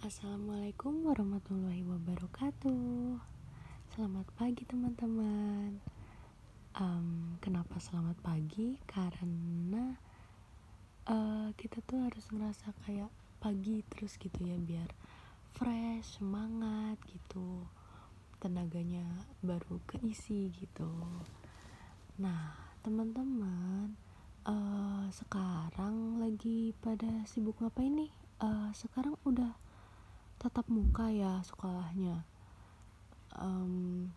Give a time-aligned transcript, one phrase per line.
[0.00, 3.20] Assalamualaikum warahmatullahi wabarakatuh.
[3.92, 5.76] Selamat pagi teman-teman.
[6.72, 8.80] Um, kenapa selamat pagi?
[8.88, 10.00] Karena
[11.04, 13.12] uh, kita tuh harus ngerasa kayak
[13.44, 14.88] pagi terus gitu ya biar
[15.52, 17.68] fresh, semangat gitu.
[18.40, 19.04] Tenaganya
[19.44, 20.88] baru keisi gitu.
[22.16, 24.00] Nah, teman-teman,
[24.48, 28.12] uh, sekarang lagi pada sibuk ngapain nih?
[28.40, 29.60] Uh, sekarang udah
[30.40, 32.24] tatap muka ya sekolahnya.
[33.36, 34.08] Um,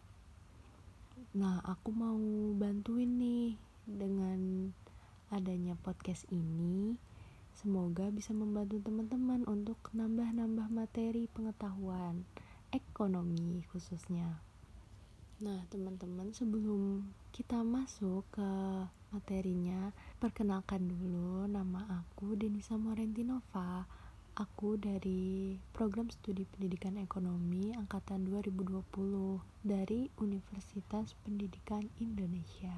[1.35, 2.15] nah aku mau
[2.55, 4.71] bantuin nih dengan
[5.27, 6.95] adanya podcast ini.
[7.59, 12.23] Semoga bisa membantu teman-teman untuk nambah-nambah materi pengetahuan
[12.71, 14.39] ekonomi khususnya.
[15.43, 17.03] Nah teman-teman sebelum
[17.35, 18.49] kita masuk ke
[19.11, 19.91] materinya
[20.23, 24.02] perkenalkan dulu nama aku Denisa Morentinova
[24.33, 28.81] Aku dari Program Studi Pendidikan Ekonomi Angkatan 2020
[29.61, 32.73] dari Universitas Pendidikan Indonesia.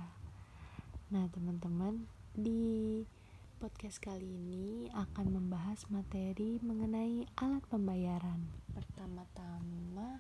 [1.16, 3.00] Nah, teman-teman, di
[3.64, 8.52] podcast kali ini akan membahas materi mengenai alat pembayaran.
[8.76, 10.20] Pertama-tama,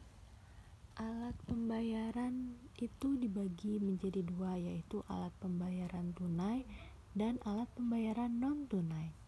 [0.95, 6.63] alat pembayaran itu dibagi menjadi dua, yaitu alat pembayaran tunai
[7.11, 9.24] dan alat pembayaran non-tunai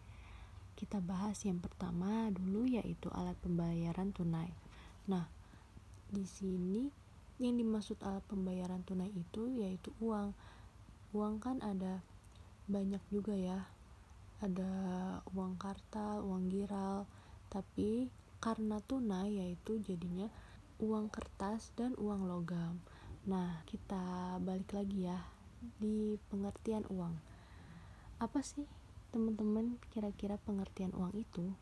[0.77, 4.53] kita bahas yang pertama dulu yaitu alat pembayaran tunai.
[5.09, 5.25] Nah,
[6.13, 6.85] di sini
[7.41, 10.37] yang dimaksud alat pembayaran tunai itu yaitu uang.
[11.17, 12.05] Uang kan ada
[12.69, 13.65] banyak juga ya.
[14.37, 14.69] Ada
[15.33, 17.09] uang kartal, uang giral,
[17.49, 20.29] tapi karena tunai yaitu jadinya
[20.77, 22.77] uang kertas dan uang logam.
[23.25, 25.25] Nah, kita balik lagi ya
[25.81, 27.17] di pengertian uang.
[28.21, 28.69] Apa sih
[29.13, 31.53] teman-teman kira-kira pengertian uang itu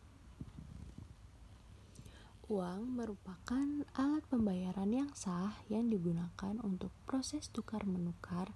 [2.46, 3.66] Uang merupakan
[3.98, 8.54] alat pembayaran yang sah yang digunakan untuk proses tukar menukar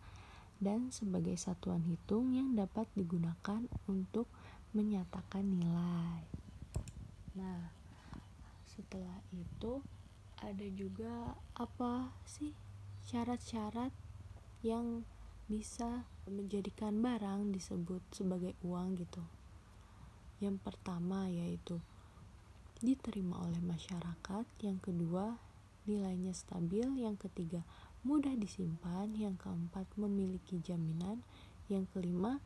[0.61, 4.29] dan sebagai satuan hitung yang dapat digunakan untuk
[4.77, 6.21] menyatakan nilai.
[7.33, 7.73] Nah,
[8.69, 9.81] setelah itu
[10.37, 12.53] ada juga apa sih
[13.09, 13.89] syarat-syarat
[14.61, 15.01] yang
[15.49, 19.25] bisa menjadikan barang disebut sebagai uang gitu.
[20.37, 21.81] Yang pertama yaitu
[22.85, 25.41] diterima oleh masyarakat, yang kedua
[25.89, 27.65] nilainya stabil, yang ketiga
[28.05, 31.25] mudah disimpan, yang keempat memiliki jaminan,
[31.65, 32.37] yang kelima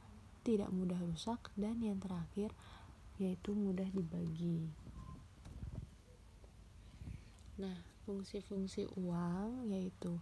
[0.48, 2.56] tidak mudah rusak dan yang terakhir
[3.20, 4.72] yaitu mudah dibagi.
[7.60, 7.78] Nah,
[8.08, 10.18] fungsi-fungsi uang yaitu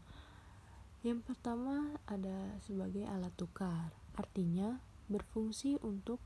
[1.02, 4.78] yang pertama ada sebagai alat tukar, artinya
[5.10, 6.22] berfungsi untuk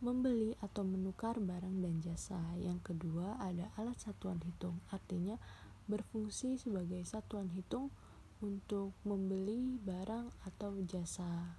[0.00, 2.40] membeli atau menukar barang dan jasa.
[2.56, 5.36] Yang kedua ada alat satuan hitung, artinya
[5.84, 7.92] berfungsi sebagai satuan hitung
[8.40, 11.52] untuk membeli barang atau jasa.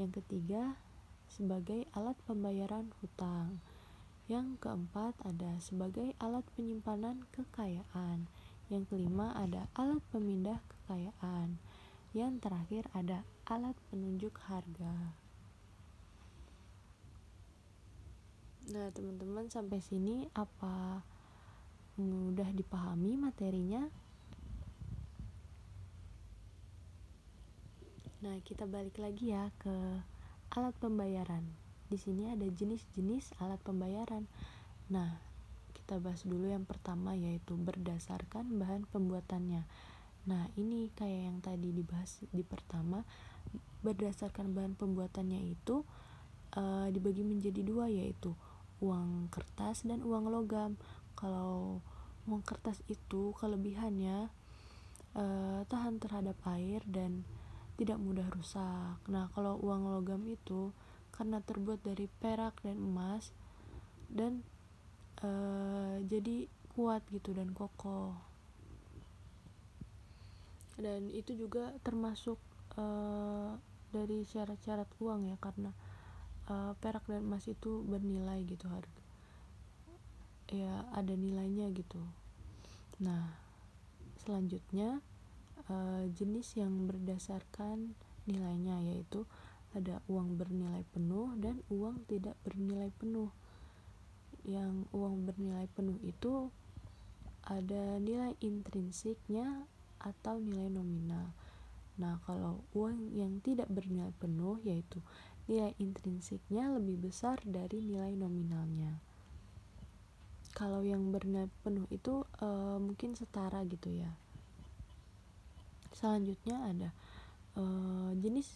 [0.00, 0.80] Yang ketiga
[1.28, 3.60] sebagai alat pembayaran hutang.
[4.24, 8.24] Yang keempat ada sebagai alat penyimpanan kekayaan.
[8.72, 11.60] Yang kelima ada alat pemindah kekayaan.
[12.16, 15.12] Yang terakhir ada alat penunjuk harga.
[18.72, 21.04] Nah, teman-teman sampai sini apa
[22.00, 23.84] mudah dipahami materinya?
[28.24, 30.00] Nah, kita balik lagi ya ke
[30.56, 31.44] alat pembayaran.
[31.92, 34.24] Di sini ada jenis-jenis alat pembayaran.
[34.88, 35.31] Nah,
[35.92, 39.68] kita bahas dulu yang pertama yaitu berdasarkan bahan pembuatannya.
[40.24, 43.04] Nah, ini kayak yang tadi dibahas di pertama,
[43.84, 45.84] berdasarkan bahan pembuatannya itu
[46.56, 48.32] uh, dibagi menjadi dua yaitu
[48.80, 50.80] uang kertas dan uang logam.
[51.12, 51.84] Kalau
[52.24, 54.32] uang kertas itu kelebihannya
[55.12, 57.20] uh, tahan terhadap air dan
[57.76, 58.96] tidak mudah rusak.
[59.12, 60.72] Nah, kalau uang logam itu
[61.12, 63.36] karena terbuat dari perak dan emas
[64.08, 64.40] dan
[65.22, 68.14] uh, jadi kuat gitu dan kokoh.
[70.76, 72.40] Dan itu juga termasuk
[72.76, 73.54] uh,
[73.92, 75.70] dari syarat-syarat uang ya karena
[76.48, 79.02] uh, perak dan emas itu bernilai gitu harga
[80.52, 82.00] ya ada nilainya gitu.
[83.00, 83.32] Nah
[84.20, 85.00] selanjutnya
[85.66, 87.96] uh, jenis yang berdasarkan
[88.28, 89.24] nilainya yaitu
[89.72, 93.32] ada uang bernilai penuh dan uang tidak bernilai penuh
[94.42, 96.50] yang uang bernilai penuh itu
[97.42, 99.66] ada nilai intrinsiknya
[99.98, 101.34] atau nilai nominal.
[101.98, 104.98] Nah, kalau uang yang tidak bernilai penuh yaitu
[105.46, 109.02] nilai intrinsiknya lebih besar dari nilai nominalnya.
[110.52, 114.12] kalau yang bernilai penuh itu uh, mungkin setara gitu ya
[115.96, 116.88] selanjutnya ada
[117.56, 118.48] uh, jenis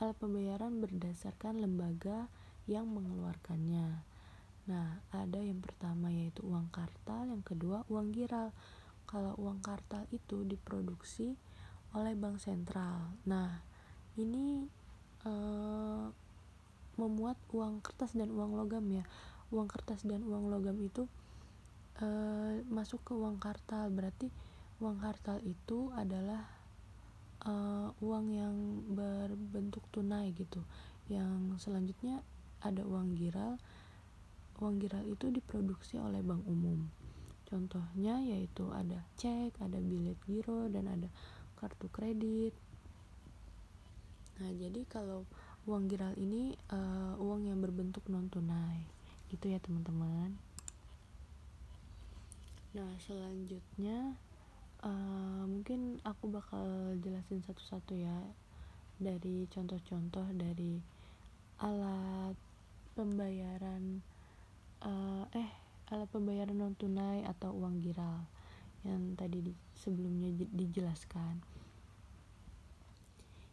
[0.00, 2.32] alat pembayaran berdasarkan lembaga
[2.64, 4.00] yang mengeluarkannya
[4.70, 8.54] nah ada yang pertama yaitu uang kartal yang kedua uang giral.
[9.10, 11.34] Kalau uang kartal itu diproduksi
[11.98, 13.10] oleh bank sentral.
[13.26, 13.58] Nah
[14.14, 14.70] ini
[15.26, 16.06] uh,
[17.00, 19.02] memuat uang kertas dan uang logam ya.
[19.50, 21.10] Uang kertas dan uang logam itu
[21.98, 22.06] e,
[22.68, 23.88] masuk ke uang kartal.
[23.88, 24.28] Berarti
[24.78, 26.44] uang kartal itu adalah
[27.40, 27.52] e,
[27.98, 28.54] uang yang
[28.92, 30.60] berbentuk tunai gitu.
[31.08, 32.22] Yang selanjutnya
[32.60, 33.56] ada uang giral
[34.60, 36.86] uang giral itu diproduksi oleh bank umum.
[37.48, 41.08] Contohnya yaitu ada cek ada bilet giro dan ada
[41.58, 42.54] kartu kredit.
[44.38, 45.26] Nah jadi kalau
[45.66, 48.86] uang giral ini uh, uang yang berbentuk non tunai
[49.32, 50.36] gitu ya teman-teman.
[52.76, 54.14] Nah selanjutnya
[54.84, 58.18] uh, mungkin aku bakal jelasin satu-satu ya
[59.00, 60.78] dari contoh-contoh dari
[61.60, 62.36] alat
[62.94, 64.04] pembayaran
[64.84, 65.50] uh, eh
[65.90, 68.22] alat pembayaran non tunai atau uang giral
[68.86, 71.40] yang tadi di, sebelumnya dijelaskan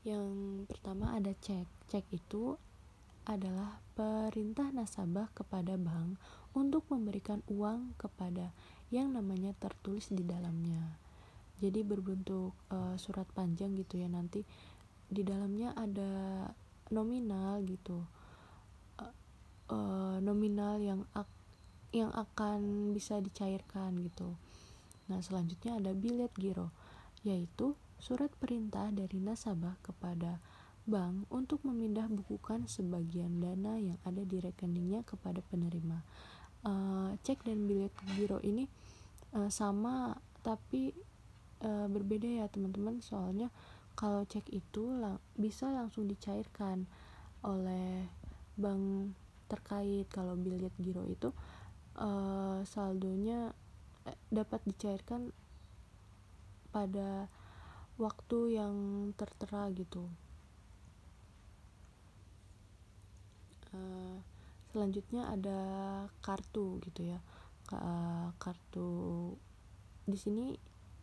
[0.07, 2.55] yang pertama ada cek cek itu
[3.27, 6.15] adalah perintah nasabah kepada bank
[6.55, 8.55] untuk memberikan uang kepada
[8.87, 10.95] yang namanya tertulis di dalamnya.
[11.59, 14.47] Jadi berbentuk uh, surat panjang gitu ya nanti
[15.11, 16.47] di dalamnya ada
[16.87, 17.99] nominal gitu.
[19.67, 21.27] Uh, nominal yang ak
[21.91, 24.35] yang akan bisa dicairkan gitu.
[25.07, 26.71] Nah, selanjutnya ada bilet giro
[27.25, 30.39] yaitu surat perintah dari nasabah kepada
[30.87, 35.99] bank untuk memindah bukukan sebagian dana yang ada di rekeningnya kepada penerima.
[36.63, 38.71] Uh, cek dan bilet giro ini
[39.35, 40.95] uh, sama tapi
[41.63, 43.51] uh, berbeda ya teman-teman soalnya
[43.97, 46.87] kalau cek itu lang bisa langsung dicairkan
[47.43, 48.07] oleh
[48.57, 49.13] bank
[49.47, 51.31] terkait kalau bilet giro itu
[51.97, 53.51] uh, saldonya
[54.31, 55.31] dapat dicairkan
[56.71, 57.27] pada
[57.97, 58.75] waktu yang
[59.17, 60.07] tertera gitu.
[63.73, 64.21] Uh,
[64.71, 65.59] selanjutnya ada
[66.23, 67.19] kartu gitu ya.
[67.67, 69.35] Uh, kartu
[70.07, 70.55] di sini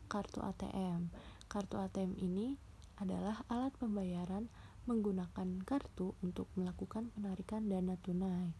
[0.08, 1.12] kartu ATM
[1.48, 2.56] kartu ATM ini
[2.96, 4.48] adalah alat pembayaran
[4.84, 8.52] menggunakan kartu untuk melakukan penarikan dana tunai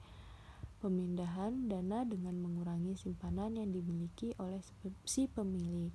[0.81, 4.61] pemindahan dana dengan mengurangi simpanan yang dimiliki oleh
[5.09, 5.88] si pemilik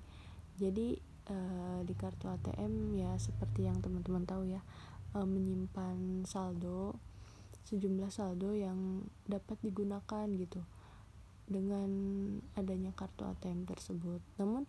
[0.58, 0.98] jadi
[1.30, 4.62] uh, di kartu ATM ya seperti yang teman-teman tahu ya
[5.14, 6.98] uh, menyimpan saldo
[7.70, 10.66] sejumlah saldo yang dapat digunakan gitu
[11.50, 11.90] dengan
[12.58, 14.22] adanya kartu ATM tersebut.
[14.42, 14.66] Namun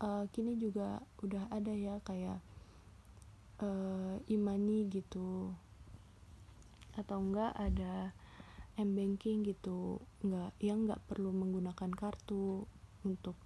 [0.00, 2.40] uh, kini juga udah ada ya kayak
[3.62, 5.52] uh, imani gitu.
[6.96, 8.12] Atau enggak ada
[8.80, 10.00] m banking gitu.
[10.24, 12.64] Enggak yang enggak perlu menggunakan kartu
[13.04, 13.36] untuk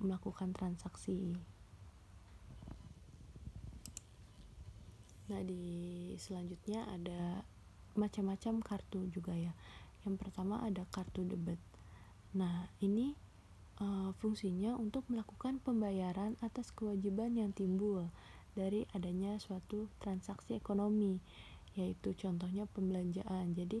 [0.00, 1.36] melakukan transaksi.
[5.30, 5.64] Nah di
[6.18, 7.46] selanjutnya ada
[7.94, 9.52] macam-macam kartu juga ya.
[10.02, 11.60] Yang pertama ada kartu debit.
[12.34, 13.14] Nah ini
[13.78, 18.08] uh, fungsinya untuk melakukan pembayaran atas kewajiban yang timbul
[18.54, 21.20] dari adanya suatu transaksi ekonomi
[21.78, 23.54] yaitu contohnya pembelanjaan.
[23.54, 23.78] Jadi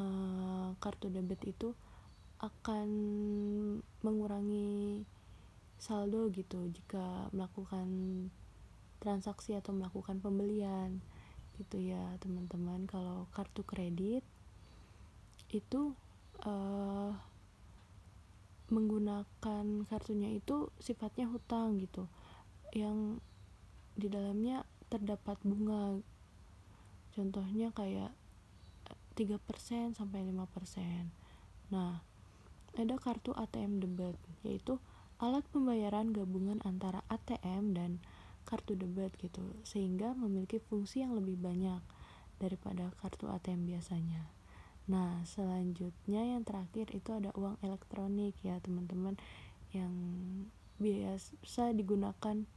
[0.00, 1.76] uh, kartu debit itu
[2.40, 2.88] akan
[4.00, 5.04] mengurangi
[5.76, 7.88] saldo gitu jika melakukan
[9.00, 11.00] transaksi atau melakukan pembelian
[11.60, 12.88] gitu ya teman-teman.
[12.88, 14.24] Kalau kartu kredit
[15.52, 15.92] itu
[16.46, 17.12] uh,
[18.70, 22.06] menggunakan kartunya itu sifatnya hutang gitu.
[22.72, 23.18] Yang
[23.94, 25.98] di dalamnya terdapat bunga.
[27.14, 28.14] Contohnya kayak
[29.20, 30.40] 3% sampai 5%
[31.70, 32.00] nah
[32.74, 34.80] ada kartu ATM debit yaitu
[35.20, 37.90] alat pembayaran gabungan antara ATM dan
[38.48, 41.84] kartu debit gitu sehingga memiliki fungsi yang lebih banyak
[42.40, 44.24] daripada kartu ATM biasanya.
[44.88, 49.20] Nah selanjutnya yang terakhir itu ada uang elektronik ya teman-teman
[49.76, 49.92] yang
[50.80, 52.48] biasa digunakan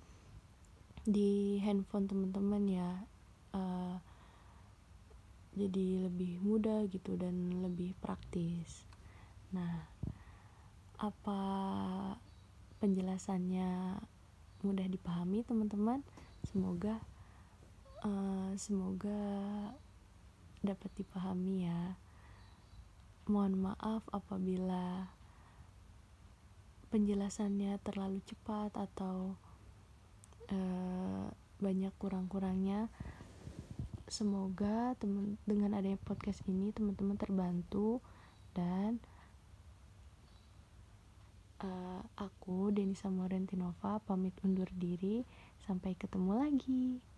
[1.03, 2.89] di handphone teman-teman ya
[3.51, 3.99] uh,
[5.53, 8.87] jadi lebih mudah gitu dan lebih praktis.
[9.53, 9.85] Nah
[10.97, 11.41] apa
[12.81, 13.99] penjelasannya
[14.63, 16.01] mudah dipahami teman-teman?
[16.47, 17.03] Semoga
[18.01, 19.21] uh, semoga
[20.63, 21.99] dapat dipahami ya.
[23.27, 25.11] Mohon maaf apabila
[26.91, 29.39] penjelasannya terlalu cepat atau
[30.51, 30.82] uh,
[31.63, 32.91] banyak kurang-kurangnya.
[34.11, 38.03] Semoga temen dengan adanya podcast ini teman-teman terbantu
[38.51, 38.99] dan
[41.63, 45.23] uh, aku Denisa Morentinova pamit undur diri.
[45.63, 47.12] Sampai ketemu lagi